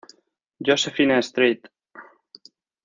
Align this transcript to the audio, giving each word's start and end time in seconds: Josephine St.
Josephine 0.69 1.21
St. 1.21 1.61